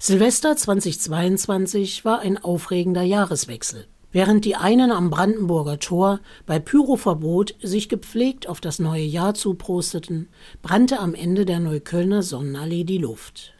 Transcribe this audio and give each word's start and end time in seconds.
Silvester 0.00 0.56
2022 0.56 2.04
war 2.04 2.20
ein 2.20 2.38
aufregender 2.38 3.02
Jahreswechsel. 3.02 3.88
Während 4.12 4.44
die 4.44 4.54
einen 4.54 4.92
am 4.92 5.10
Brandenburger 5.10 5.80
Tor 5.80 6.20
bei 6.46 6.60
Pyroverbot 6.60 7.56
sich 7.60 7.88
gepflegt 7.88 8.48
auf 8.48 8.60
das 8.60 8.78
neue 8.78 9.02
Jahr 9.02 9.34
zuprosteten, 9.34 10.28
brannte 10.62 11.00
am 11.00 11.14
Ende 11.14 11.44
der 11.44 11.58
Neuköllner 11.58 12.22
Sonnenallee 12.22 12.84
die 12.84 12.98
Luft. 12.98 13.54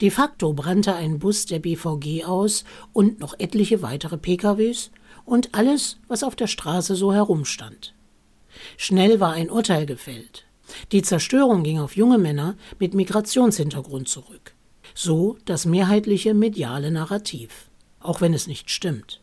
De 0.00 0.10
facto 0.10 0.52
brannte 0.52 0.96
ein 0.96 1.20
Bus 1.20 1.46
der 1.46 1.60
BVG 1.60 2.24
aus 2.24 2.64
und 2.92 3.20
noch 3.20 3.38
etliche 3.38 3.80
weitere 3.80 4.18
PKWs 4.18 4.90
und 5.24 5.54
alles, 5.54 5.98
was 6.08 6.24
auf 6.24 6.34
der 6.34 6.48
Straße 6.48 6.96
so 6.96 7.12
herumstand. 7.14 7.94
Schnell 8.76 9.20
war 9.20 9.32
ein 9.32 9.48
Urteil 9.48 9.86
gefällt. 9.86 10.44
Die 10.90 11.02
Zerstörung 11.02 11.62
ging 11.62 11.78
auf 11.78 11.94
junge 11.94 12.18
Männer 12.18 12.56
mit 12.80 12.94
Migrationshintergrund 12.94 14.08
zurück 14.08 14.57
so 14.98 15.38
das 15.44 15.64
mehrheitliche 15.64 16.34
mediale 16.34 16.90
Narrativ, 16.90 17.70
auch 18.00 18.20
wenn 18.20 18.34
es 18.34 18.48
nicht 18.48 18.68
stimmt. 18.68 19.20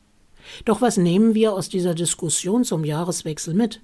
Doch 0.63 0.79
was 0.79 0.95
nehmen 0.95 1.35
wir 1.35 1.51
aus 1.51 1.67
dieser 1.67 1.93
Diskussion 1.93 2.63
zum 2.63 2.85
Jahreswechsel 2.85 3.53
mit? 3.53 3.81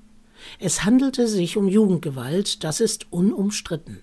Es 0.58 0.86
handelte 0.86 1.28
sich 1.28 1.58
um 1.58 1.68
Jugendgewalt, 1.68 2.64
das 2.64 2.80
ist 2.80 3.12
unumstritten. 3.12 4.00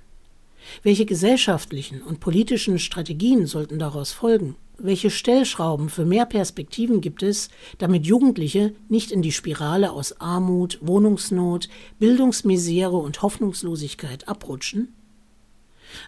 Welche 0.82 1.06
gesellschaftlichen 1.06 2.02
und 2.02 2.20
politischen 2.20 2.78
Strategien 2.78 3.46
sollten 3.46 3.78
daraus 3.78 4.12
folgen? 4.12 4.56
Welche 4.76 5.08
Stellschrauben 5.08 5.88
für 5.88 6.04
mehr 6.04 6.26
Perspektiven 6.26 7.00
gibt 7.00 7.22
es, 7.22 7.48
damit 7.78 8.04
Jugendliche 8.04 8.74
nicht 8.90 9.10
in 9.10 9.22
die 9.22 9.32
Spirale 9.32 9.92
aus 9.92 10.20
Armut, 10.20 10.78
Wohnungsnot, 10.82 11.70
Bildungsmisere 11.98 12.98
und 12.98 13.22
Hoffnungslosigkeit 13.22 14.28
abrutschen? 14.28 14.94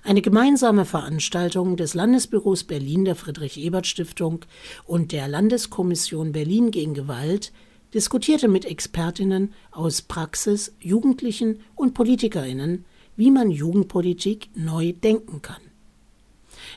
Eine 0.03 0.23
gemeinsame 0.23 0.85
Veranstaltung 0.85 1.77
des 1.77 1.95
Landesbüros 1.95 2.65
Berlin 2.65 3.05
der 3.05 3.17
Friedrich-Ebert-Stiftung 3.17 4.45
und 4.87 5.13
der 5.13 5.29
Landeskommission 5.29 6.33
Berlin 6.33 6.71
gegen 6.71 6.95
Gewalt 6.95 7.53
diskutierte 7.95 8.49
mit 8.49 8.65
Expertinnen 8.65 9.53
aus 9.71 10.03
Praxis, 10.03 10.75
Jugendlichen 10.81 11.61
und 11.75 11.95
Politikerinnen, 11.95 12.85
wie 13.17 13.31
man 13.31 13.51
Jugendpolitik 13.51 14.49
neu 14.55 14.93
denken 14.93 15.43
kann. 15.43 15.61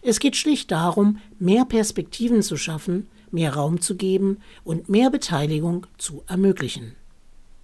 Es 0.01 0.19
geht 0.19 0.35
schlicht 0.35 0.71
darum, 0.71 1.19
mehr 1.39 1.65
Perspektiven 1.65 2.41
zu 2.41 2.57
schaffen, 2.57 3.07
mehr 3.31 3.55
Raum 3.55 3.79
zu 3.81 3.95
geben 3.95 4.37
und 4.63 4.89
mehr 4.89 5.09
Beteiligung 5.09 5.87
zu 5.97 6.23
ermöglichen. 6.27 6.95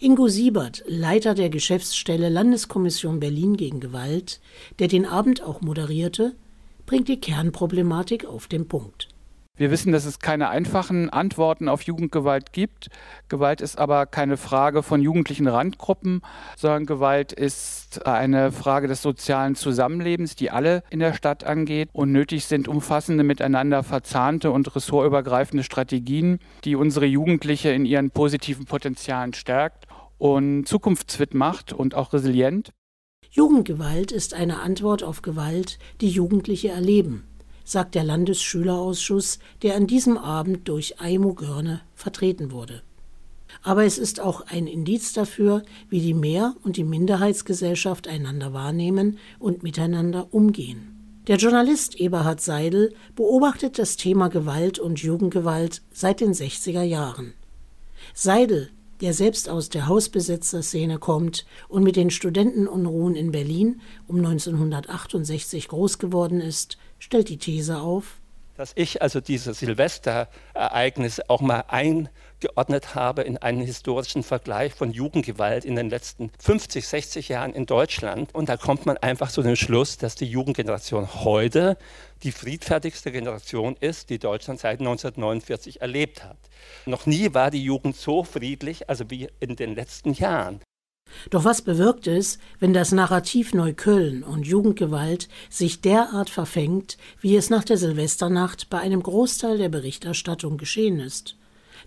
Ingo 0.01 0.29
Siebert, 0.29 0.81
Leiter 0.87 1.33
der 1.35 1.49
Geschäftsstelle 1.49 2.29
Landeskommission 2.29 3.19
Berlin 3.19 3.57
gegen 3.57 3.81
Gewalt, 3.81 4.39
der 4.79 4.87
den 4.87 5.05
Abend 5.05 5.43
auch 5.43 5.59
moderierte, 5.59 6.37
bringt 6.85 7.09
die 7.09 7.19
Kernproblematik 7.19 8.25
auf 8.25 8.47
den 8.47 8.69
Punkt. 8.69 9.09
Wir 9.57 9.71
wissen, 9.71 9.91
dass 9.91 10.05
es 10.05 10.19
keine 10.19 10.47
einfachen 10.47 11.09
Antworten 11.09 11.67
auf 11.67 11.81
Jugendgewalt 11.81 12.53
gibt. 12.53 12.87
Gewalt 13.27 13.59
ist 13.59 13.77
aber 13.77 14.05
keine 14.05 14.37
Frage 14.37 14.83
von 14.83 15.01
jugendlichen 15.01 15.49
Randgruppen, 15.49 16.21
sondern 16.55 16.85
Gewalt 16.85 17.33
ist 17.33 18.07
eine 18.07 18.53
Frage 18.53 18.87
des 18.87 19.01
sozialen 19.01 19.55
Zusammenlebens, 19.55 20.37
die 20.37 20.49
alle 20.49 20.81
in 20.91 20.99
der 20.99 21.13
Stadt 21.13 21.43
angeht. 21.43 21.89
Und 21.91 22.13
nötig 22.13 22.45
sind 22.45 22.69
umfassende, 22.69 23.25
miteinander 23.25 23.83
verzahnte 23.83 24.51
und 24.51 24.73
ressortübergreifende 24.73 25.65
Strategien, 25.65 26.39
die 26.63 26.77
unsere 26.77 27.05
Jugendliche 27.05 27.71
in 27.71 27.83
ihren 27.83 28.11
positiven 28.11 28.63
Potenzialen 28.63 29.33
stärkt 29.33 29.88
und 30.19 30.65
zukunftsfit 30.67 31.33
macht 31.33 31.73
und 31.73 31.95
auch 31.95 32.13
resilient. 32.13 32.71
Jugendgewalt 33.31 34.11
ist 34.11 34.33
eine 34.33 34.59
Antwort 34.59 35.03
auf 35.03 35.21
Gewalt, 35.21 35.79
die 36.01 36.09
Jugendliche 36.09 36.69
erleben, 36.69 37.23
sagt 37.63 37.95
der 37.95 38.03
Landesschülerausschuss, 38.03 39.39
der 39.63 39.75
an 39.75 39.87
diesem 39.87 40.17
Abend 40.17 40.67
durch 40.67 40.99
Aimo 40.99 41.33
Görne 41.33 41.81
vertreten 41.95 42.51
wurde. 42.51 42.83
Aber 43.63 43.85
es 43.85 43.97
ist 43.97 44.19
auch 44.19 44.41
ein 44.47 44.67
Indiz 44.67 45.13
dafür, 45.13 45.63
wie 45.89 46.01
die 46.01 46.13
Mehr- 46.13 46.55
und 46.63 46.77
die 46.77 46.83
Minderheitsgesellschaft 46.83 48.07
einander 48.07 48.53
wahrnehmen 48.53 49.17
und 49.39 49.63
miteinander 49.63 50.27
umgehen. 50.31 50.95
Der 51.27 51.37
Journalist 51.37 51.95
Eberhard 51.99 52.41
Seidel 52.41 52.93
beobachtet 53.15 53.77
das 53.77 53.95
Thema 53.95 54.29
Gewalt 54.29 54.79
und 54.79 54.99
Jugendgewalt 54.99 55.83
seit 55.91 56.21
den 56.21 56.33
60er 56.33 56.81
Jahren. 56.81 57.33
Seidel 58.13 58.71
der 59.01 59.13
selbst 59.13 59.49
aus 59.49 59.69
der 59.69 59.87
Hausbesetzerszene 59.87 60.99
kommt 60.99 61.45
und 61.67 61.83
mit 61.83 61.95
den 61.95 62.09
Studentenunruhen 62.09 63.15
in 63.15 63.31
Berlin 63.31 63.81
um 64.07 64.17
1968 64.17 65.67
groß 65.67 65.99
geworden 65.99 66.41
ist, 66.41 66.77
stellt 66.99 67.29
die 67.29 67.37
These 67.37 67.79
auf, 67.79 68.18
dass 68.59 68.73
ich 68.75 69.01
also 69.01 69.21
dieses 69.21 69.59
Silvesterereignis 69.59 71.21
auch 71.29 71.39
mal 71.39 71.63
eingeordnet 71.69 72.93
habe 72.93 73.21
in 73.21 73.37
einen 73.37 73.61
historischen 73.61 74.21
Vergleich 74.21 74.73
von 74.73 74.91
Jugendgewalt 74.91 75.63
in 75.63 75.77
den 75.77 75.89
letzten 75.89 76.29
50, 76.39 76.85
60 76.85 77.29
Jahren 77.29 77.53
in 77.53 77.65
Deutschland. 77.65 78.35
Und 78.35 78.49
da 78.49 78.57
kommt 78.57 78.85
man 78.85 78.97
einfach 78.97 79.31
zu 79.31 79.43
dem 79.43 79.55
Schluss, 79.55 79.97
dass 79.97 80.15
die 80.15 80.25
Jugendgeneration 80.25 81.23
heute 81.23 81.77
die 82.23 82.33
friedfertigste 82.33 83.13
Generation 83.13 83.77
ist, 83.79 84.09
die 84.09 84.19
Deutschland 84.19 84.59
seit 84.59 84.81
1949 84.81 85.79
erlebt 85.79 86.25
hat. 86.25 86.37
Noch 86.85 87.05
nie 87.05 87.33
war 87.33 87.51
die 87.51 87.63
Jugend 87.63 87.95
so 87.95 88.25
friedlich, 88.25 88.89
also 88.89 89.09
wie 89.09 89.29
in 89.39 89.55
den 89.55 89.73
letzten 89.73 90.11
Jahren. 90.11 90.59
Doch 91.29 91.43
was 91.43 91.61
bewirkt 91.61 92.07
es, 92.07 92.39
wenn 92.59 92.73
das 92.73 92.91
Narrativ 92.91 93.53
Neukölln 93.53 94.23
und 94.23 94.47
Jugendgewalt 94.47 95.29
sich 95.49 95.81
derart 95.81 96.29
verfängt, 96.29 96.97
wie 97.21 97.35
es 97.35 97.49
nach 97.49 97.63
der 97.63 97.77
Silvesternacht 97.77 98.69
bei 98.69 98.79
einem 98.79 99.03
Großteil 99.03 99.57
der 99.57 99.69
Berichterstattung 99.69 100.57
geschehen 100.57 100.99
ist? 100.99 101.35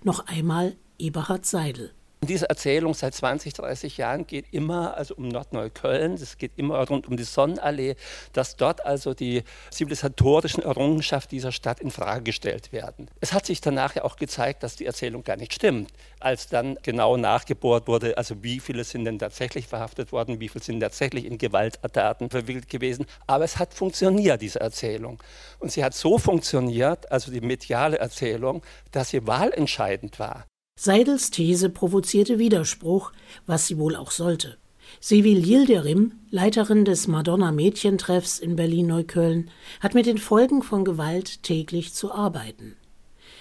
Noch 0.02 0.26
einmal 0.26 0.74
Eberhard 0.98 1.46
Seidel. 1.46 1.92
Diese 2.24 2.48
Erzählung 2.48 2.94
seit 2.94 3.16
20, 3.16 3.52
30 3.52 3.96
Jahren 3.96 4.28
geht 4.28 4.46
immer 4.52 4.96
also 4.96 5.16
um 5.16 5.26
Nordneukölln, 5.26 6.12
es 6.12 6.38
geht 6.38 6.52
immer 6.54 6.86
rund 6.86 7.08
um 7.08 7.16
die 7.16 7.24
Sonnenallee, 7.24 7.96
dass 8.32 8.54
dort 8.54 8.86
also 8.86 9.12
die 9.12 9.42
zivilisatorischen 9.72 10.62
Errungenschaften 10.62 11.34
dieser 11.34 11.50
Stadt 11.50 11.80
in 11.80 11.90
Frage 11.90 12.22
gestellt 12.22 12.72
werden. 12.72 13.08
Es 13.20 13.32
hat 13.32 13.44
sich 13.44 13.60
danach 13.60 13.96
ja 13.96 14.04
auch 14.04 14.14
gezeigt, 14.14 14.62
dass 14.62 14.76
die 14.76 14.86
Erzählung 14.86 15.24
gar 15.24 15.34
nicht 15.34 15.52
stimmt, 15.52 15.90
als 16.20 16.46
dann 16.46 16.78
genau 16.84 17.16
nachgebohrt 17.16 17.88
wurde, 17.88 18.16
also 18.16 18.40
wie 18.44 18.60
viele 18.60 18.84
sind 18.84 19.04
denn 19.04 19.18
tatsächlich 19.18 19.66
verhaftet 19.66 20.12
worden, 20.12 20.38
wie 20.38 20.48
viele 20.48 20.62
sind 20.62 20.78
tatsächlich 20.78 21.24
in 21.24 21.38
Gewaltattaten 21.38 22.30
verwickelt 22.30 22.68
gewesen. 22.68 23.04
Aber 23.26 23.42
es 23.42 23.58
hat 23.58 23.74
funktioniert, 23.74 24.40
diese 24.40 24.60
Erzählung. 24.60 25.20
Und 25.58 25.72
sie 25.72 25.82
hat 25.82 25.94
so 25.94 26.18
funktioniert, 26.18 27.10
also 27.10 27.32
die 27.32 27.40
mediale 27.40 27.98
Erzählung, 27.98 28.62
dass 28.92 29.10
sie 29.10 29.26
wahlentscheidend 29.26 30.20
war. 30.20 30.44
Seidels 30.74 31.30
These 31.30 31.68
provozierte 31.68 32.38
Widerspruch, 32.38 33.12
was 33.46 33.66
sie 33.66 33.78
wohl 33.78 33.94
auch 33.94 34.10
sollte. 34.10 34.56
Sevil 35.00 35.46
Yildirim, 35.46 36.12
Leiterin 36.30 36.84
des 36.84 37.08
Madonna-Mädchentreffs 37.08 38.38
in 38.38 38.56
Berlin-Neukölln, 38.56 39.50
hat 39.80 39.94
mit 39.94 40.06
den 40.06 40.18
Folgen 40.18 40.62
von 40.62 40.84
Gewalt 40.84 41.42
täglich 41.42 41.94
zu 41.94 42.12
arbeiten. 42.12 42.76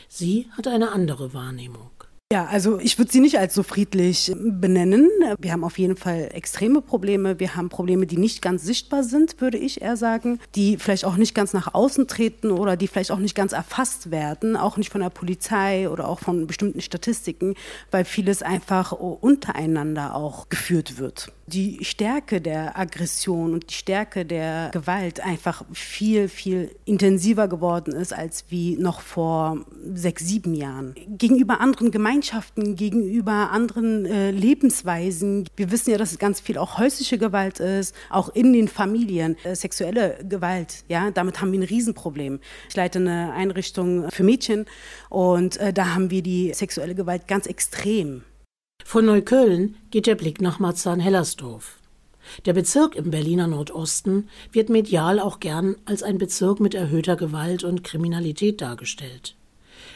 Sie 0.08 0.48
hat 0.52 0.68
eine 0.68 0.92
andere 0.92 1.34
Wahrnehmung. 1.34 1.92
Ja, 2.32 2.46
also 2.46 2.80
ich 2.80 2.98
würde 2.98 3.12
sie 3.12 3.20
nicht 3.20 3.40
als 3.40 3.54
so 3.54 3.62
friedlich 3.62 4.32
benennen. 4.38 5.10
Wir 5.38 5.52
haben 5.52 5.66
auf 5.66 5.78
jeden 5.78 5.98
Fall 5.98 6.30
extreme 6.32 6.82
Probleme. 6.82 7.42
Wir 7.42 7.58
haben 7.58 7.68
Probleme, 7.68 8.06
die 8.06 8.16
nicht 8.16 8.42
ganz 8.42 8.64
sichtbar 8.64 9.04
sind, 9.04 9.42
würde 9.42 9.58
ich 9.58 9.82
eher 9.82 9.98
sagen, 9.98 10.40
die 10.56 10.78
vielleicht 10.78 11.04
auch 11.04 11.18
nicht 11.18 11.36
ganz 11.36 11.52
nach 11.52 11.74
außen 11.74 12.08
treten 12.08 12.52
oder 12.52 12.78
die 12.78 12.88
vielleicht 12.88 13.12
auch 13.12 13.20
nicht 13.20 13.36
ganz 13.36 13.52
erfasst 13.52 14.12
werden, 14.12 14.56
auch 14.56 14.78
nicht 14.78 14.92
von 14.92 15.02
der 15.02 15.10
Polizei 15.10 15.90
oder 15.90 16.08
auch 16.08 16.20
von 16.20 16.48
bestimmten 16.48 16.80
Statistiken, 16.80 17.56
weil 17.92 18.06
vieles 18.06 18.44
einfach 18.44 18.94
untereinander 18.94 20.16
auch 20.16 20.48
geführt 20.48 20.98
wird 20.98 21.34
die 21.52 21.84
Stärke 21.84 22.42
der 22.42 22.78
Aggression 22.78 23.54
und 23.54 23.70
die 23.70 23.74
Stärke 23.74 24.26
der 24.26 24.70
Gewalt 24.72 25.20
einfach 25.20 25.64
viel, 25.74 26.30
viel 26.30 26.72
intensiver 26.86 27.48
geworden 27.48 27.94
ist 27.94 28.14
als 28.14 28.46
wie 28.50 28.78
noch 28.78 29.02
vor 29.02 29.66
sechs, 29.94 30.26
sieben 30.26 30.54
Jahren. 30.54 30.96
Gegenüber 31.08 31.60
anderen 31.60 31.92
Gemeinschaften, 32.22 32.76
gegenüber 32.76 33.50
anderen 33.50 34.06
äh, 34.06 34.30
Lebensweisen. 34.30 35.50
Wir 35.56 35.72
wissen 35.72 35.90
ja, 35.90 35.98
dass 35.98 36.12
es 36.12 36.20
ganz 36.20 36.40
viel 36.40 36.60
auch 36.60 36.78
häusliche 36.78 37.18
Gewalt 37.18 37.60
ist, 37.60 37.96
auch 38.12 38.30
in 38.30 38.54
den 38.54 38.68
Familien, 38.68 39.36
äh, 39.44 39.56
sexuelle 39.56 40.20
Gewalt. 40.30 40.84
Ja, 40.88 41.10
damit 41.10 41.42
haben 41.42 41.52
wir 41.52 41.60
ein 41.60 41.64
Riesenproblem. 41.64 42.40
Ich 42.70 42.76
leite 42.76 43.00
eine 43.00 43.34
Einrichtung 43.34 44.12
für 44.12 44.22
Mädchen 44.22 44.68
und 45.10 45.58
äh, 45.58 45.74
da 45.74 45.96
haben 45.96 46.12
wir 46.12 46.22
die 46.22 46.54
sexuelle 46.54 46.94
Gewalt 46.94 47.28
ganz 47.28 47.48
extrem. 47.48 48.22
Von 48.86 49.06
Neukölln 49.06 49.76
geht 49.90 50.06
der 50.06 50.14
Blick 50.14 50.42
nach 50.42 50.60
Marzahn-Hellersdorf. 50.60 51.80
Der 52.46 52.54
Bezirk 52.54 52.96
im 52.96 53.10
Berliner 53.10 53.48
Nordosten 53.48 54.30
wird 54.52 54.70
medial 54.70 55.20
auch 55.20 55.40
gern 55.40 55.76
als 55.86 56.04
ein 56.04 56.20
Bezirk 56.20 56.60
mit 56.60 56.76
erhöhter 56.76 57.16
Gewalt 57.16 57.64
und 57.64 57.84
Kriminalität 57.84 58.62
dargestellt. 58.62 59.36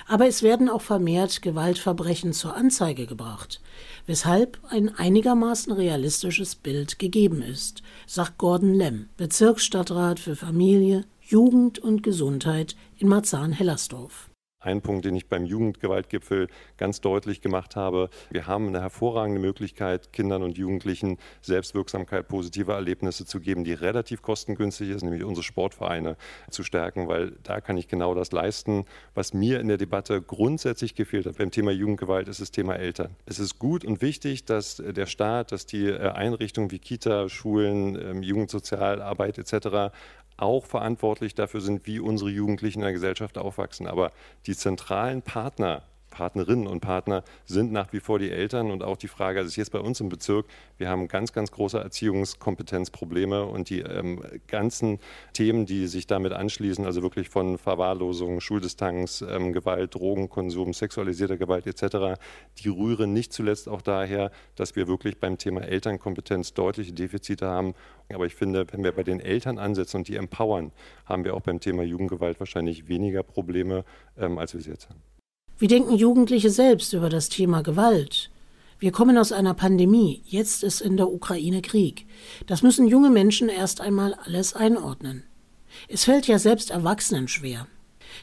Aber 0.08 0.28
es 0.28 0.44
werden 0.44 0.70
auch 0.70 0.82
vermehrt 0.82 1.42
Gewaltverbrechen 1.42 2.34
zur 2.34 2.56
Anzeige 2.56 3.06
gebracht, 3.06 3.62
weshalb 4.06 4.60
ein 4.70 4.96
einigermaßen 4.96 5.74
realistisches 5.74 6.56
Bild 6.56 7.00
gegeben 7.00 7.42
ist, 7.42 7.82
sagt 8.06 8.38
Gordon 8.38 8.74
Lemm, 8.74 9.10
Bezirksstadtrat 9.18 10.20
für 10.20 10.36
Familie, 10.36 11.06
Jugend 11.22 11.80
und 11.80 12.04
Gesundheit 12.04 12.76
in 12.98 13.08
Marzahn-Hellersdorf. 13.08 14.30
Ein 14.66 14.82
Punkt, 14.82 15.06
den 15.06 15.16
ich 15.16 15.28
beim 15.28 15.46
Jugendgewaltgipfel 15.46 16.48
ganz 16.78 17.00
deutlich 17.00 17.42
gemacht 17.42 17.76
habe. 17.76 18.10
Wir 18.32 18.48
haben 18.48 18.68
eine 18.68 18.82
hervorragende 18.82 19.40
Möglichkeit, 19.40 20.12
Kindern 20.12 20.42
und 20.42 20.58
Jugendlichen 20.58 21.20
Selbstwirksamkeit, 21.42 22.28
positive 22.28 22.72
Erlebnisse 22.72 23.28
zu 23.28 23.40
geben, 23.40 23.64
die 23.64 23.74
relativ 23.74 24.24
kostengünstig 24.24 24.90
ist, 24.90 25.04
nämlich 25.04 25.24
unsere 25.24 25.44
Sportvereine 25.44 26.18
zu 26.50 26.64
stärken, 26.64 27.08
weil 27.08 27.34
da 27.44 27.62
kann 27.62 27.78
ich 27.78 27.88
genau 27.88 28.16
das 28.16 28.32
leisten, 28.32 28.86
was 29.14 29.36
mir 29.36 29.60
in 29.60 29.68
der 29.68 29.78
Debatte 29.78 30.20
grundsätzlich 30.20 30.96
gefehlt 30.96 31.28
hat. 31.28 31.38
Beim 31.38 31.52
Thema 31.52 31.70
Jugendgewalt 31.70 32.28
ist 32.28 32.42
das 32.42 32.50
Thema 32.50 32.76
Eltern. 32.76 33.16
Es 33.28 33.38
ist 33.38 33.60
gut 33.60 33.86
und 33.86 34.02
wichtig, 34.02 34.46
dass 34.46 34.78
der 34.78 35.06
Staat, 35.06 35.52
dass 35.52 35.68
die 35.68 35.94
Einrichtungen 35.94 36.72
wie 36.72 36.80
Kita, 36.80 37.30
Schulen, 37.30 38.02
ähm, 38.02 38.24
Jugendsozialarbeit 38.24 39.38
etc 39.38 39.94
auch 40.38 40.66
verantwortlich 40.66 41.36
dafür 41.36 41.62
sind, 41.62 41.88
wie 41.88 42.00
unsere 42.00 42.30
Jugendlichen 42.30 42.80
in 42.80 42.84
der 42.84 42.94
Gesellschaft 42.94 43.38
aufwachsen. 43.38 43.88
Aber 43.88 44.12
die 44.46 44.56
zentralen 44.56 45.22
Partner 45.22 45.84
Partnerinnen 46.16 46.66
und 46.66 46.80
Partner 46.80 47.26
sind 47.44 47.74
nach 47.74 47.92
wie 47.92 48.00
vor 48.00 48.20
die 48.20 48.32
Eltern 48.32 48.72
und 48.72 48.84
auch 48.84 48.96
die 48.96 49.10
Frage, 49.10 49.40
also 49.40 49.60
jetzt 49.60 49.72
bei 49.72 49.80
uns 49.80 50.00
im 50.00 50.08
Bezirk, 50.08 50.46
wir 50.78 50.88
haben 50.88 51.10
ganz, 51.10 51.34
ganz 51.34 51.52
große 51.52 51.78
Erziehungskompetenzprobleme 51.78 53.44
und 53.44 53.70
die 53.70 53.82
ähm, 53.82 54.24
ganzen 54.48 55.00
Themen, 55.34 55.66
die 55.66 55.88
sich 55.88 56.08
damit 56.08 56.32
anschließen, 56.32 56.86
also 56.86 57.02
wirklich 57.02 57.28
von 57.28 57.58
Verwahrlosung, 57.58 58.40
Schuldistanz, 58.40 59.26
ähm, 59.30 59.52
Gewalt, 59.52 59.94
Drogenkonsum, 59.94 60.72
sexualisierter 60.72 61.36
Gewalt 61.36 61.68
etc., 61.68 62.18
die 62.60 62.70
rühren 62.70 63.12
nicht 63.12 63.34
zuletzt 63.34 63.68
auch 63.68 63.82
daher, 63.82 64.32
dass 64.56 64.78
wir 64.78 64.88
wirklich 64.88 65.20
beim 65.20 65.38
Thema 65.38 65.64
Elternkompetenz 65.64 66.54
deutliche 66.54 66.94
Defizite 66.94 67.46
haben. 67.46 67.74
Aber 68.14 68.26
ich 68.26 68.36
finde, 68.36 68.66
wenn 68.72 68.86
wir 68.86 68.94
bei 68.94 69.04
den 69.04 69.20
Eltern 69.20 69.60
ansetzen 69.60 69.98
und 69.98 70.08
die 70.08 70.16
empowern, 70.16 70.72
haben 71.06 71.26
wir 71.26 71.34
auch 71.34 71.42
beim 71.42 71.60
Thema 71.60 71.84
Jugendgewalt 71.84 72.40
wahrscheinlich 72.40 72.88
weniger 72.88 73.22
Probleme, 73.22 73.84
ähm, 74.18 74.38
als 74.38 74.54
wir 74.54 74.62
es 74.62 74.68
jetzt 74.68 74.90
haben. 74.90 75.15
Wie 75.58 75.68
denken 75.68 75.96
Jugendliche 75.96 76.50
selbst 76.50 76.92
über 76.92 77.08
das 77.08 77.30
Thema 77.30 77.62
Gewalt? 77.62 78.30
Wir 78.78 78.92
kommen 78.92 79.18
aus 79.18 79.32
einer 79.32 79.54
Pandemie, 79.54 80.22
jetzt 80.26 80.64
ist 80.64 80.82
in 80.82 80.98
der 80.98 81.10
Ukraine 81.10 81.62
Krieg. 81.62 82.06
Das 82.46 82.62
müssen 82.62 82.90
junge 82.90 83.10
Menschen 83.10 83.48
erst 83.48 83.80
einmal 83.80 84.16
alles 84.16 84.54
einordnen. 84.54 85.24
Es 85.88 86.04
fällt 86.04 86.28
ja 86.28 86.40
selbst 86.40 86.72
Erwachsenen 86.72 87.30
schwer. 87.30 87.68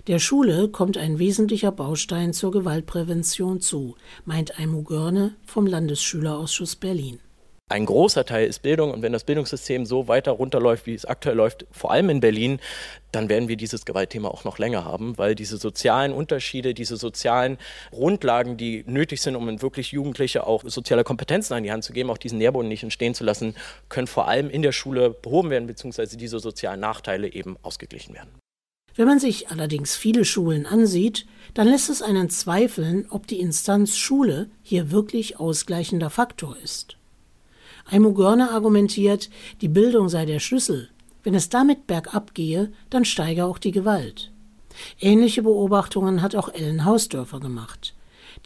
Der 0.09 0.19
Schule 0.19 0.69
kommt 0.69 0.99
ein 0.99 1.19
wesentlicher 1.19 1.73
Baustein 1.73 2.35
zur 2.35 2.51
Gewaltprävention 2.51 3.63
zu, 3.63 3.97
meint 4.27 4.59
Aimo 4.59 4.83
Görne 4.83 5.35
vom 5.47 5.67
Landesschülerausschuss 5.67 6.77
Berlin 6.77 7.19
ein 7.73 7.87
großer 7.87 8.25
Teil 8.25 8.47
ist 8.47 8.61
Bildung. 8.61 8.91
Und 8.93 9.03
wenn 9.03 9.13
das 9.13 9.25
Bildungssystem 9.25 9.87
so 9.87 10.07
weiter 10.07 10.33
runterläuft, 10.33 10.87
wie 10.87 10.95
es 10.95 11.05
aktuell 11.05 11.37
läuft, 11.37 11.67
vor 11.71 11.91
allem 11.91 12.11
in 12.11 12.21
Berlin, 12.21 12.61
dann 13.11 13.29
werden 13.29 13.49
wir 13.49 13.57
dieses 13.57 13.85
Gewaltthema 13.85 14.29
auch 14.29 14.45
noch 14.45 14.59
länger 14.59 14.85
haben, 14.85 15.19
weil 15.19 15.35
diese 15.35 15.57
sozialen 15.57 16.13
Unterschiede, 16.13 16.75
diese 16.75 16.97
sozialen 16.97 17.59
Grundlagen, 17.91 18.57
die 18.57 18.85
nötig 18.87 19.21
sind, 19.23 19.37
um 19.37 19.63
wirklich 19.63 19.93
Jugendliche 19.93 20.47
auch 20.47 20.63
soziale 20.67 21.05
Kompetenzen 21.05 21.55
an 21.55 21.63
die 21.63 21.73
Hand 21.73 21.85
zu 21.85 21.93
geben, 21.93 22.11
auch 22.11 22.19
diesen 22.19 22.39
Nährboden 22.39 22.69
nicht 22.69 22.83
entstehen 22.83 23.15
zu 23.15 23.25
lassen, 23.25 23.55
können 23.89 24.07
vor 24.07 24.29
allem 24.29 24.51
in 24.51 24.63
der 24.63 24.73
Schule 24.73 25.11
behoben 25.11 25.51
werden, 25.51 25.67
beziehungsweise 25.67 26.17
diese 26.17 26.39
sozialen 26.39 26.81
Nachteile 26.81 27.33
eben 27.33 27.57
ausgeglichen 27.63 28.15
werden. 28.15 28.31
Wenn 28.95 29.07
man 29.07 29.19
sich 29.19 29.49
allerdings 29.49 29.97
viele 29.97 30.27
Schulen 30.27 30.67
ansieht, 30.67 31.27
dann 31.55 31.67
lässt 31.67 31.89
es 31.89 32.03
einen 32.03 32.29
zweifeln, 32.29 33.07
ob 33.09 33.27
die 33.27 33.41
Instanz 33.41 33.97
Schule 33.97 34.51
hier 34.63 34.91
wirklich 34.91 35.41
ausgleichender 35.41 36.11
Faktor 36.11 36.59
ist. 36.63 36.99
Aimo 37.91 38.13
Görner 38.13 38.53
argumentiert, 38.53 39.31
die 39.61 39.69
Bildung 39.69 40.09
sei 40.09 40.25
der 40.25 40.41
Schlüssel. 40.41 40.89
Wenn 41.23 41.35
es 41.35 41.49
damit 41.49 41.87
bergab 41.87 42.35
gehe, 42.35 42.73
dann 42.91 43.05
steige 43.05 43.45
auch 43.45 43.59
die 43.59 43.71
Gewalt. 43.71 44.33
Ähnliche 45.01 45.43
Beobachtungen 45.43 46.23
hat 46.23 46.35
auch 46.35 46.49
Ellen 46.53 46.85
Hausdörfer 46.85 47.41
gemacht. 47.41 47.95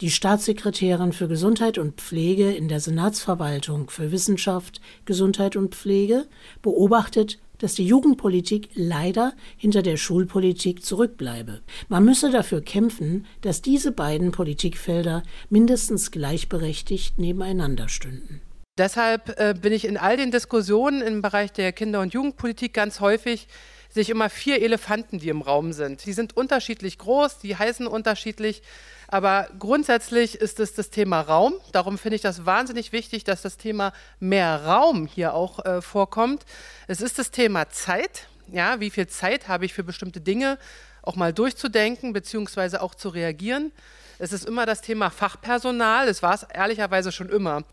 Die 0.01 0.11
Staatssekretärin 0.11 1.13
für 1.13 1.27
Gesundheit 1.27 1.77
und 1.77 2.01
Pflege 2.01 2.51
in 2.51 2.67
der 2.67 2.79
Senatsverwaltung 2.79 3.89
für 3.89 4.11
Wissenschaft, 4.11 4.79
Gesundheit 5.05 5.55
und 5.55 5.73
Pflege 5.73 6.27
beobachtet, 6.61 7.39
dass 7.57 7.73
die 7.73 7.87
Jugendpolitik 7.87 8.69
leider 8.75 9.33
hinter 9.55 9.81
der 9.81 9.97
Schulpolitik 9.97 10.85
zurückbleibe. 10.85 11.61
Man 11.89 12.05
müsse 12.05 12.29
dafür 12.29 12.61
kämpfen, 12.61 13.25
dass 13.41 13.63
diese 13.63 13.91
beiden 13.91 14.31
Politikfelder 14.31 15.23
mindestens 15.49 16.11
gleichberechtigt 16.11 17.17
nebeneinander 17.17 17.89
stünden. 17.89 18.41
Deshalb 18.77 19.39
äh, 19.39 19.55
bin 19.59 19.73
ich 19.73 19.85
in 19.85 19.97
all 19.97 20.17
den 20.17 20.29
Diskussionen 20.29 21.01
im 21.01 21.23
Bereich 21.23 21.51
der 21.51 21.71
Kinder- 21.71 22.01
und 22.01 22.13
Jugendpolitik 22.13 22.73
ganz 22.73 22.99
häufig 22.99 23.47
sehe 23.89 24.01
ich 24.01 24.09
immer 24.09 24.29
vier 24.29 24.61
Elefanten, 24.61 25.17
die 25.17 25.29
im 25.29 25.41
Raum 25.41 25.73
sind. 25.73 26.05
Die 26.05 26.13
sind 26.13 26.37
unterschiedlich 26.37 26.99
groß, 26.99 27.39
die 27.39 27.55
heißen 27.55 27.87
unterschiedlich, 27.87 28.61
aber 29.07 29.47
grundsätzlich 29.57 30.35
ist 30.35 30.59
es 30.59 30.75
das 30.75 30.91
Thema 30.91 31.21
Raum. 31.21 31.55
Darum 31.71 31.97
finde 31.97 32.17
ich 32.17 32.21
das 32.21 32.45
wahnsinnig 32.45 32.91
wichtig, 32.91 33.23
dass 33.23 33.41
das 33.41 33.57
Thema 33.57 33.93
mehr 34.19 34.65
Raum 34.65 35.07
hier 35.07 35.33
auch 35.33 35.65
äh, 35.65 35.81
vorkommt. 35.81 36.45
Es 36.87 37.01
ist 37.01 37.17
das 37.17 37.31
Thema 37.31 37.69
Zeit. 37.69 38.27
Ja, 38.51 38.79
wie 38.79 38.91
viel 38.91 39.07
Zeit 39.07 39.47
habe 39.47 39.65
ich 39.65 39.73
für 39.73 39.83
bestimmte 39.83 40.21
Dinge 40.21 40.59
auch 41.01 41.15
mal 41.15 41.33
durchzudenken 41.33 42.13
beziehungsweise 42.13 42.81
auch 42.81 42.93
zu 42.93 43.09
reagieren? 43.09 43.71
Es 44.19 44.33
ist 44.33 44.45
immer 44.45 44.65
das 44.65 44.81
Thema 44.81 45.09
Fachpersonal. 45.09 46.07
Es 46.07 46.21
war 46.21 46.33
es 46.33 46.43
ehrlicherweise 46.43 47.11
schon 47.11 47.29
immer. 47.29 47.63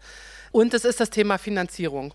Und 0.55 0.73
es 0.73 0.85
ist 0.85 1.01
das 1.01 1.11
Thema 1.11 1.37
Finanzierung. 1.37 2.15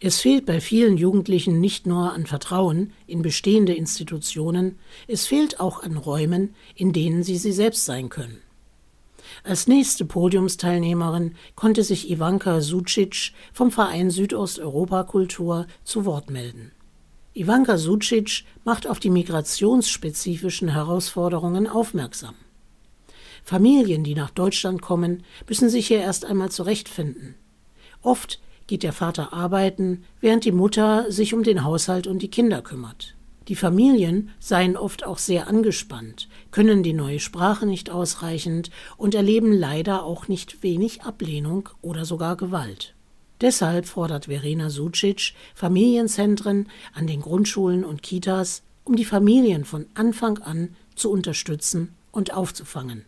Es 0.00 0.18
fehlt 0.20 0.44
bei 0.44 0.60
vielen 0.60 0.96
Jugendlichen 0.96 1.60
nicht 1.60 1.86
nur 1.86 2.12
an 2.12 2.26
Vertrauen 2.26 2.92
in 3.06 3.22
bestehende 3.22 3.72
Institutionen, 3.72 4.76
es 5.06 5.28
fehlt 5.28 5.60
auch 5.60 5.80
an 5.84 5.96
Räumen, 5.96 6.56
in 6.74 6.92
denen 6.92 7.22
sie 7.22 7.36
sie 7.36 7.52
selbst 7.52 7.84
sein 7.84 8.08
können. 8.08 8.38
Als 9.44 9.68
nächste 9.68 10.04
Podiumsteilnehmerin 10.04 11.36
konnte 11.54 11.84
sich 11.84 12.10
Ivanka 12.10 12.60
Sucic 12.60 13.30
vom 13.52 13.70
Verein 13.70 14.10
Südosteuropa 14.10 15.04
Kultur 15.04 15.68
zu 15.84 16.04
Wort 16.04 16.28
melden. 16.28 16.72
Ivanka 17.34 17.78
Sucic 17.78 18.42
macht 18.64 18.88
auf 18.88 18.98
die 18.98 19.10
migrationsspezifischen 19.10 20.70
Herausforderungen 20.70 21.68
aufmerksam. 21.68 22.34
Familien, 23.44 24.02
die 24.02 24.16
nach 24.16 24.30
Deutschland 24.30 24.82
kommen, 24.82 25.22
müssen 25.48 25.70
sich 25.70 25.86
hier 25.86 26.00
erst 26.00 26.24
einmal 26.24 26.50
zurechtfinden. 26.50 27.36
Oft 28.02 28.40
geht 28.66 28.82
der 28.82 28.92
Vater 28.92 29.32
arbeiten, 29.32 30.04
während 30.20 30.44
die 30.44 30.52
Mutter 30.52 31.10
sich 31.10 31.34
um 31.34 31.42
den 31.42 31.64
Haushalt 31.64 32.06
und 32.06 32.20
die 32.22 32.30
Kinder 32.30 32.62
kümmert. 32.62 33.14
Die 33.48 33.56
Familien 33.56 34.30
seien 34.38 34.76
oft 34.76 35.04
auch 35.04 35.18
sehr 35.18 35.48
angespannt, 35.48 36.28
können 36.52 36.84
die 36.84 36.92
neue 36.92 37.18
Sprache 37.18 37.66
nicht 37.66 37.90
ausreichend 37.90 38.70
und 38.96 39.14
erleben 39.14 39.52
leider 39.52 40.04
auch 40.04 40.28
nicht 40.28 40.62
wenig 40.62 41.02
Ablehnung 41.02 41.68
oder 41.82 42.04
sogar 42.04 42.36
Gewalt. 42.36 42.94
Deshalb 43.40 43.86
fordert 43.86 44.26
Verena 44.26 44.70
Sucic 44.70 45.32
Familienzentren 45.54 46.68
an 46.94 47.06
den 47.08 47.22
Grundschulen 47.22 47.84
und 47.84 48.02
Kitas, 48.02 48.62
um 48.84 48.94
die 48.94 49.04
Familien 49.04 49.64
von 49.64 49.86
Anfang 49.94 50.38
an 50.38 50.76
zu 50.94 51.10
unterstützen 51.10 51.94
und 52.12 52.32
aufzufangen. 52.32 53.04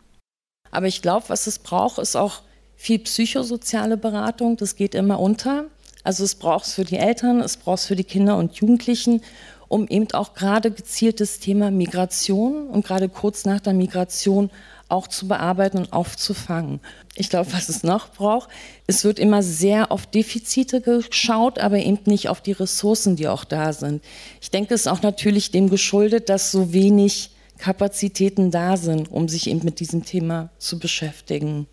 Aber 0.73 0.87
ich 0.89 1.03
glaube, 1.03 1.29
was 1.29 1.47
es 1.47 1.59
braucht, 1.59 1.99
ist 1.99 2.17
auch 2.17 2.43
viel 2.77 2.99
psychosoziale 3.01 3.97
Beratung, 3.97 4.57
das 4.57 4.77
geht 4.77 4.95
immer 4.95 5.21
unter. 5.21 5.67
Also 6.05 6.25
es 6.25 6.35
braucht 6.35 6.67
es 6.67 6.75
für 6.75 6.85
die 6.85 6.97
Eltern, 6.97 7.41
es 7.41 7.57
braucht 7.57 7.79
es 7.79 7.87
für 7.87 7.97
die 7.97 8.05
Kinder 8.05 8.37
und 8.37 8.55
Jugendlichen, 8.55 9.23
um 9.69 9.87
eben 9.89 10.11
auch 10.13 10.35
gerade 10.35 10.71
gezieltes 10.71 11.39
Thema 11.39 11.71
Migration 11.71 12.67
und 12.67 12.85
gerade 12.85 13.09
kurz 13.09 13.45
nach 13.45 13.61
der 13.61 13.73
Migration 13.73 14.51
auch 14.89 15.09
zu 15.09 15.27
bearbeiten 15.27 15.79
und 15.79 15.93
aufzufangen. 15.93 16.81
Ich 17.15 17.31
glaube, 17.31 17.53
was 17.53 17.71
es 17.71 17.83
noch 17.83 18.11
braucht, 18.11 18.51
es 18.87 19.05
wird 19.05 19.19
immer 19.19 19.43
sehr 19.43 19.91
auf 19.91 20.07
Defizite 20.07 20.83
geschaut, 20.83 21.59
aber 21.59 21.79
eben 21.79 22.01
nicht 22.05 22.29
auf 22.29 22.43
die 22.43 22.53
Ressourcen, 22.53 23.17
die 23.17 23.29
auch 23.29 23.45
da 23.45 23.73
sind. 23.73 24.05
Ich 24.43 24.51
denke, 24.51 24.75
es 24.75 24.83
ist 24.83 24.87
auch 24.89 25.03
natürlich 25.03 25.51
dem 25.51 25.71
geschuldet, 25.71 26.29
dass 26.29 26.53
so 26.53 26.75
wenig 26.75 27.31
Kapazitäten 27.57 28.51
da 28.51 28.77
sind, 28.77 29.11
um 29.11 29.29
sich 29.29 29.49
eben 29.49 29.65
mit 29.65 29.81
diesem 29.81 30.05
Thema 30.05 30.51
zu 30.59 30.79
beschäftigen. 30.79 31.67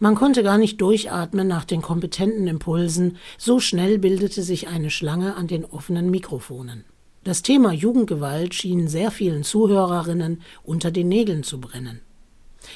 Man 0.00 0.16
konnte 0.16 0.42
gar 0.42 0.58
nicht 0.58 0.80
durchatmen 0.80 1.46
nach 1.46 1.64
den 1.64 1.80
kompetenten 1.80 2.48
Impulsen, 2.48 3.16
so 3.38 3.60
schnell 3.60 3.98
bildete 3.98 4.42
sich 4.42 4.66
eine 4.66 4.90
Schlange 4.90 5.36
an 5.36 5.46
den 5.46 5.64
offenen 5.64 6.10
Mikrofonen. 6.10 6.84
Das 7.22 7.42
Thema 7.42 7.72
Jugendgewalt 7.72 8.54
schien 8.54 8.88
sehr 8.88 9.12
vielen 9.12 9.44
Zuhörerinnen 9.44 10.42
unter 10.64 10.90
den 10.90 11.08
Nägeln 11.08 11.44
zu 11.44 11.60
brennen. 11.60 12.00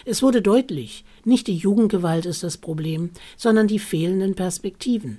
Es 0.04 0.22
wurde 0.22 0.42
deutlich, 0.42 1.04
nicht 1.24 1.48
die 1.48 1.56
Jugendgewalt 1.56 2.24
ist 2.24 2.44
das 2.44 2.56
Problem, 2.56 3.10
sondern 3.36 3.66
die 3.66 3.80
fehlenden 3.80 4.36
Perspektiven. 4.36 5.18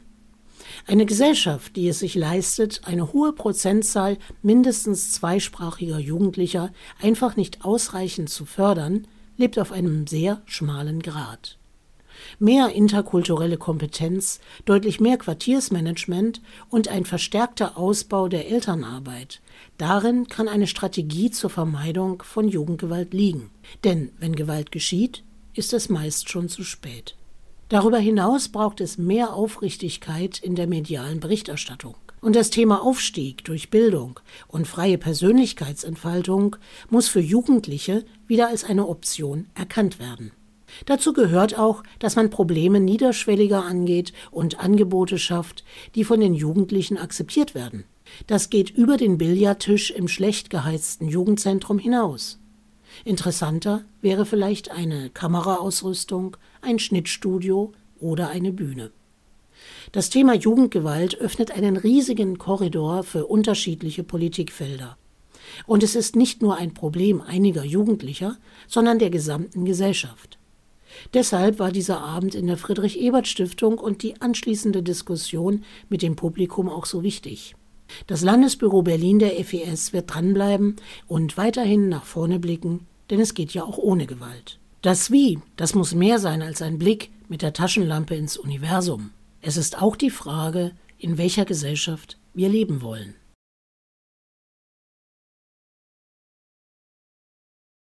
Eine 0.88 1.06
Gesellschaft, 1.06 1.76
die 1.76 1.90
es 1.90 2.00
sich 2.00 2.16
leistet, 2.16 2.82
eine 2.86 3.12
hohe 3.12 3.34
Prozentzahl 3.34 4.18
mindestens 4.42 5.12
zweisprachiger 5.12 6.00
Jugendlicher 6.00 6.72
einfach 7.02 7.36
nicht 7.36 7.66
ausreichend 7.66 8.30
zu 8.30 8.46
fördern, 8.46 9.06
lebt 9.36 9.60
auf 9.60 9.74
einem 9.74 10.08
sehr 10.08 10.42
schmalen 10.46 11.02
Grad. 11.02 11.59
Mehr 12.40 12.74
interkulturelle 12.74 13.58
Kompetenz, 13.58 14.40
deutlich 14.66 15.00
mehr 15.00 15.18
Quartiersmanagement 15.18 16.42
und 16.70 16.88
ein 16.88 17.06
verstärkter 17.06 17.78
Ausbau 17.78 18.28
der 18.28 18.50
Elternarbeit. 18.50 19.42
Darin 19.78 20.28
kann 20.28 20.48
eine 20.48 20.68
Strategie 20.68 21.30
zur 21.32 21.50
Vermeidung 21.50 22.24
von 22.24 22.48
Jugendgewalt 22.48 23.14
liegen. 23.14 23.52
Denn 23.84 24.12
wenn 24.20 24.36
Gewalt 24.36 24.72
geschieht, 24.72 25.24
ist 25.54 25.74
es 25.74 25.90
meist 25.90 26.30
schon 26.30 26.50
zu 26.50 26.64
spät. 26.64 27.16
Darüber 27.68 28.00
hinaus 28.00 28.50
braucht 28.50 28.82
es 28.82 28.98
mehr 28.98 29.34
Aufrichtigkeit 29.34 30.40
in 30.40 30.56
der 30.56 30.68
medialen 30.68 31.20
Berichterstattung. 31.20 31.96
Und 32.22 32.36
das 32.36 32.50
Thema 32.50 32.82
Aufstieg 32.84 33.46
durch 33.46 33.70
Bildung 33.70 34.20
und 34.48 34.68
freie 34.68 34.98
Persönlichkeitsentfaltung 34.98 36.58
muss 36.90 37.08
für 37.08 37.22
Jugendliche 37.22 38.06
wieder 38.28 38.50
als 38.50 38.64
eine 38.64 38.88
Option 38.88 39.48
erkannt 39.54 40.00
werden. 40.00 40.32
Dazu 40.86 41.14
gehört 41.14 41.58
auch, 41.58 41.84
dass 42.00 42.16
man 42.16 42.30
Probleme 42.30 42.80
niederschwelliger 42.80 43.64
angeht 43.64 44.14
und 44.32 44.60
Angebote 44.60 45.18
schafft, 45.18 45.64
die 45.96 46.04
von 46.04 46.20
den 46.20 46.34
Jugendlichen 46.34 46.98
akzeptiert 46.98 47.56
werden. 47.56 47.86
Das 48.28 48.50
geht 48.50 48.70
über 48.70 48.98
den 48.98 49.18
Billardtisch 49.18 49.92
im 49.92 50.08
schlecht 50.08 50.50
geheizten 50.50 51.08
Jugendzentrum 51.08 51.80
hinaus. 51.80 52.40
Interessanter 53.06 53.84
wäre 54.02 54.26
vielleicht 54.26 54.72
eine 54.72 55.10
Kameraausrüstung, 55.10 56.38
ein 56.62 56.80
Schnittstudio 56.80 57.72
oder 58.00 58.30
eine 58.30 58.52
Bühne. 58.52 58.92
Das 59.92 60.10
Thema 60.10 60.34
Jugendgewalt 60.34 61.20
öffnet 61.20 61.52
einen 61.52 61.78
riesigen 61.78 62.38
Korridor 62.38 63.04
für 63.04 63.26
unterschiedliche 63.26 64.04
Politikfelder. 64.04 64.98
Und 65.66 65.84
es 65.84 65.96
ist 65.96 66.16
nicht 66.16 66.42
nur 66.42 66.58
ein 66.58 66.74
Problem 66.74 67.22
einiger 67.22 67.64
Jugendlicher, 67.64 68.38
sondern 68.68 69.00
der 69.00 69.10
gesamten 69.10 69.66
Gesellschaft. 69.66 70.39
Deshalb 71.14 71.60
war 71.60 71.72
dieser 71.72 72.02
Abend 72.02 72.36
in 72.36 72.48
der 72.48 72.58
Friedrich 72.58 73.00
Ebert 73.00 73.28
Stiftung 73.28 73.78
und 73.78 74.04
die 74.04 74.22
anschließende 74.22 74.84
Diskussion 74.84 75.64
mit 75.90 76.02
dem 76.02 76.16
Publikum 76.16 76.70
auch 76.70 76.86
so 76.86 77.04
wichtig. 77.04 77.56
Das 78.08 78.22
Landesbüro 78.22 78.82
Berlin 78.82 79.20
der 79.20 79.44
FES 79.44 79.94
wird 79.94 80.14
dranbleiben 80.14 80.76
und 81.08 81.38
weiterhin 81.38 81.90
nach 81.90 82.06
vorne 82.06 82.40
blicken, 82.40 82.86
denn 83.10 83.20
es 83.20 83.34
geht 83.34 83.54
ja 83.54 83.64
auch 83.64 83.78
ohne 83.78 84.06
Gewalt. 84.06 84.60
Das 84.82 85.12
Wie, 85.12 85.40
das 85.58 85.76
muss 85.76 85.94
mehr 85.94 86.20
sein 86.20 86.42
als 86.42 86.62
ein 86.62 86.80
Blick 86.80 87.10
mit 87.28 87.42
der 87.42 87.54
Taschenlampe 87.54 88.16
ins 88.16 88.38
Universum. 88.38 89.12
Es 89.42 89.58
ist 89.58 89.82
auch 89.82 89.96
die 89.96 90.10
Frage, 90.10 90.72
in 90.98 91.18
welcher 91.18 91.46
Gesellschaft 91.46 92.18
wir 92.34 92.50
leben 92.50 92.82
wollen. 92.82 93.16